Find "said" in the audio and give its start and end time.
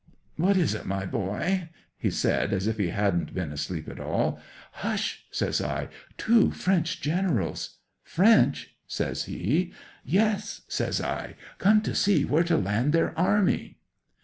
2.09-2.49